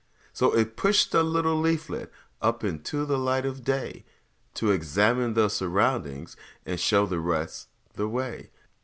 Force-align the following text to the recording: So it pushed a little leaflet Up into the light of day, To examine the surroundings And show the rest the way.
So 0.33 0.51
it 0.55 0.75
pushed 0.77 1.13
a 1.13 1.21
little 1.21 1.59
leaflet 1.59 2.11
Up 2.41 2.63
into 2.63 3.05
the 3.05 3.19
light 3.19 3.45
of 3.45 3.63
day, 3.63 4.03
To 4.55 4.71
examine 4.71 5.35
the 5.35 5.47
surroundings 5.47 6.35
And 6.65 6.79
show 6.79 7.05
the 7.05 7.19
rest 7.19 7.67
the 7.93 8.09
way. 8.09 8.49